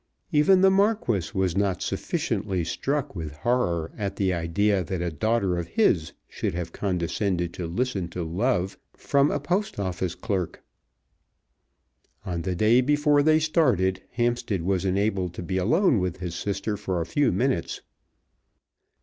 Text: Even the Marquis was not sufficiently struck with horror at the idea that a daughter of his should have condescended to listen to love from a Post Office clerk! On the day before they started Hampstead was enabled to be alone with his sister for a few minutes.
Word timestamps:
Even 0.31 0.61
the 0.61 0.71
Marquis 0.71 1.29
was 1.31 1.55
not 1.55 1.79
sufficiently 1.79 2.63
struck 2.63 3.15
with 3.15 3.33
horror 3.37 3.91
at 3.95 4.15
the 4.15 4.33
idea 4.33 4.83
that 4.83 4.99
a 4.99 5.11
daughter 5.11 5.59
of 5.59 5.67
his 5.67 6.11
should 6.27 6.55
have 6.55 6.71
condescended 6.71 7.53
to 7.53 7.67
listen 7.67 8.07
to 8.07 8.23
love 8.23 8.79
from 8.97 9.29
a 9.29 9.39
Post 9.39 9.79
Office 9.79 10.15
clerk! 10.15 10.63
On 12.25 12.41
the 12.41 12.55
day 12.55 12.81
before 12.81 13.21
they 13.21 13.37
started 13.39 14.01
Hampstead 14.13 14.63
was 14.63 14.85
enabled 14.85 15.35
to 15.35 15.43
be 15.43 15.57
alone 15.59 15.99
with 15.99 16.17
his 16.17 16.33
sister 16.33 16.77
for 16.77 16.99
a 16.99 17.05
few 17.05 17.31
minutes. 17.31 17.81